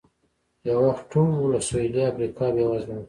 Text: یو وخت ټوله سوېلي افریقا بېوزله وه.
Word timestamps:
یو 0.67 0.77
وخت 0.87 1.03
ټوله 1.11 1.59
سوېلي 1.67 2.01
افریقا 2.11 2.45
بېوزله 2.55 2.93
وه. 2.97 2.99